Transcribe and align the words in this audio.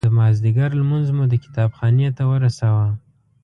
د 0.07 0.09
مازدیګر 0.17 0.69
لمونځ 0.79 1.07
مو 1.15 1.23
د 1.31 1.35
کتاب 1.43 1.69
خانې 1.77 2.09
ته 2.17 2.23
ورساوه. 2.31 2.87